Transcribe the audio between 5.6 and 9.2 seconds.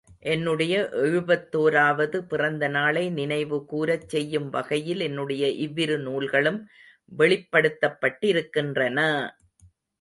இவ்விரு நூல்களும் வெளிப்படுத்தப்பட்டிருக்கின்றன!